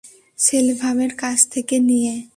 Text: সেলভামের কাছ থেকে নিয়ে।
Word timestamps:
সেলভামের 0.39 1.11
কাছ 1.17 1.37
থেকে 1.51 1.75
নিয়ে। 1.79 2.13